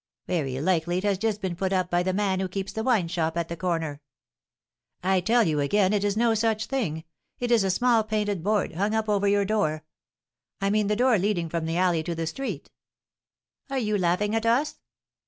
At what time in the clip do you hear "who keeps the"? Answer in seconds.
2.39-2.83